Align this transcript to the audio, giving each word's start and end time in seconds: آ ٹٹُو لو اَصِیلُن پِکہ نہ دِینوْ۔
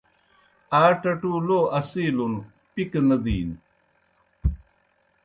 آ 0.81 0.83
ٹٹُو 1.01 1.33
لو 1.47 1.59
اَصِیلُن 1.79 2.33
پِکہ 2.73 3.01
نہ 3.07 3.17
دِینوْ۔ 3.23 3.55